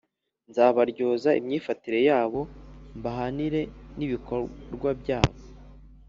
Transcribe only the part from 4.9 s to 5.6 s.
byabo.